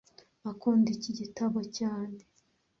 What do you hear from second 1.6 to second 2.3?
cyane